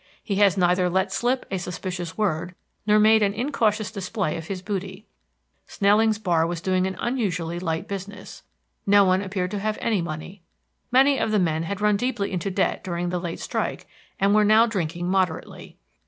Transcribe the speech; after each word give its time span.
He 0.23 0.37
has 0.37 0.57
neither 0.57 0.89
let 0.89 1.11
slip 1.11 1.45
a 1.51 1.59
suspicious 1.59 2.17
word, 2.17 2.55
nor 2.87 2.97
made 2.97 3.21
an 3.21 3.35
incautious 3.35 3.91
display 3.91 4.35
of 4.35 4.47
his 4.47 4.63
booty. 4.63 5.05
Snelling's 5.67 6.17
bar 6.17 6.47
was 6.47 6.59
doing 6.59 6.87
an 6.87 6.97
unusually 6.99 7.59
light 7.59 7.87
business. 7.87 8.41
No 8.87 9.03
one 9.05 9.21
appeared 9.21 9.51
to 9.51 9.59
have 9.59 9.77
any 9.79 10.01
money. 10.01 10.41
Many 10.91 11.19
of 11.19 11.29
the 11.29 11.37
men 11.37 11.61
had 11.61 11.81
run 11.81 11.97
deeply 11.97 12.31
into 12.31 12.49
debt 12.49 12.83
during 12.83 13.09
the 13.09 13.19
late 13.19 13.39
strike, 13.41 13.85
and 14.19 14.33
were 14.33 14.43
now 14.43 14.65
drinking 14.65 15.07
moderately. 15.07 15.77